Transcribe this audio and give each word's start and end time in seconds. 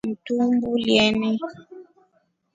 Mtuumbulyeni. 0.09 1.31